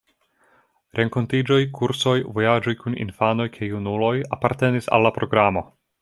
[0.99, 5.63] Renkontiĝoj, kursoj, vojaĝoj kun infanoj kaj junuloj apartenis al la programo.